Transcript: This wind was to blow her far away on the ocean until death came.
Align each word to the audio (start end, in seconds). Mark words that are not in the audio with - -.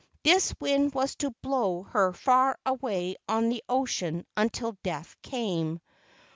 This 0.23 0.51
wind 0.59 0.95
was 0.95 1.13
to 1.17 1.29
blow 1.43 1.83
her 1.83 2.11
far 2.11 2.57
away 2.65 3.17
on 3.29 3.49
the 3.49 3.63
ocean 3.69 4.25
until 4.35 4.75
death 4.81 5.15
came. 5.21 5.79